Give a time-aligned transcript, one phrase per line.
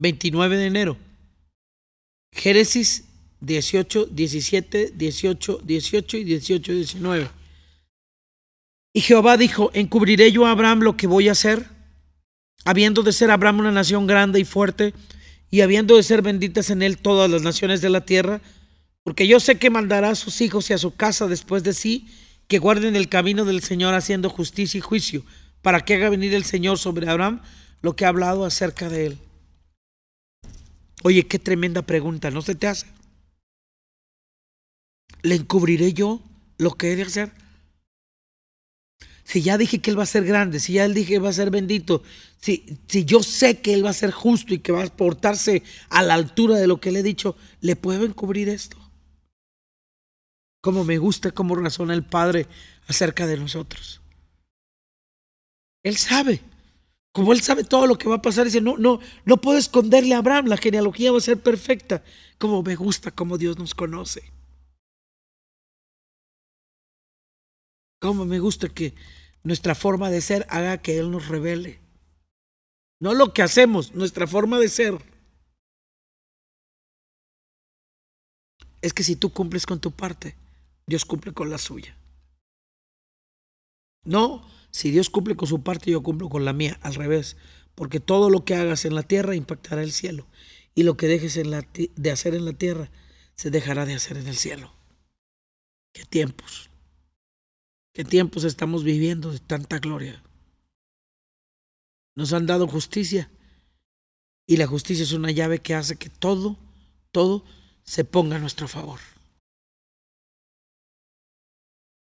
[0.00, 0.96] 29 de enero.
[2.32, 3.04] Génesis
[3.40, 7.30] 18, 17, 18, 18 y 18, 19.
[8.92, 11.64] Y Jehová dijo, ¿encubriré yo a Abraham lo que voy a hacer?
[12.64, 14.94] Habiendo de ser Abraham una nación grande y fuerte,
[15.50, 18.40] y habiendo de ser benditas en él todas las naciones de la tierra,
[19.02, 22.08] porque yo sé que mandará a sus hijos y a su casa después de sí,
[22.48, 25.24] que guarden el camino del Señor haciendo justicia y juicio,
[25.62, 27.42] para que haga venir el Señor sobre Abraham
[27.82, 29.18] lo que ha hablado acerca de él.
[31.02, 32.86] Oye, qué tremenda pregunta, ¿no se te hace?
[35.22, 36.20] ¿Le encubriré yo
[36.58, 37.32] lo que he de hacer?
[39.24, 41.28] Si ya dije que Él va a ser grande, si ya Él dije que va
[41.28, 42.02] a ser bendito,
[42.38, 45.62] si, si yo sé que Él va a ser justo y que va a portarse
[45.88, 48.76] a la altura de lo que le he dicho, ¿le puedo encubrir esto?
[50.60, 52.46] Como me gusta cómo razona el Padre
[52.88, 54.00] acerca de nosotros.
[55.82, 56.42] Él sabe.
[57.12, 60.14] Como Él sabe todo lo que va a pasar, dice, no, no, no puedo esconderle
[60.14, 62.04] a Abraham, la genealogía va a ser perfecta.
[62.38, 64.32] Como me gusta cómo Dios nos conoce.
[68.00, 68.94] Como me gusta que
[69.42, 71.80] nuestra forma de ser haga que Él nos revele.
[73.00, 74.98] No lo que hacemos, nuestra forma de ser.
[78.82, 80.36] Es que si tú cumples con tu parte,
[80.86, 81.96] Dios cumple con la suya.
[84.04, 87.36] No, si Dios cumple con su parte, yo cumplo con la mía, al revés.
[87.74, 90.26] Porque todo lo que hagas en la tierra impactará el cielo.
[90.74, 92.90] Y lo que dejes en la de hacer en la tierra
[93.34, 94.72] se dejará de hacer en el cielo.
[95.92, 96.70] Qué tiempos.
[97.92, 100.22] ¿Qué tiempos estamos viviendo de tanta gloria?
[102.14, 103.30] Nos han dado justicia
[104.46, 106.58] y la justicia es una llave que hace que todo,
[107.10, 107.44] todo
[107.82, 109.00] se ponga a nuestro favor.